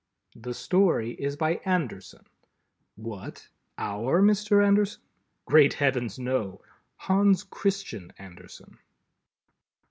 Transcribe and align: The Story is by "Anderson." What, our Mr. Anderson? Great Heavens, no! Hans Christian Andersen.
The 0.35 0.55
Story 0.55 1.11
is 1.11 1.35
by 1.35 1.61
"Anderson." 1.63 2.25
What, 2.95 3.49
our 3.77 4.19
Mr. 4.19 4.65
Anderson? 4.65 4.99
Great 5.45 5.73
Heavens, 5.73 6.17
no! 6.17 6.59
Hans 6.97 7.43
Christian 7.43 8.11
Andersen. 8.17 8.79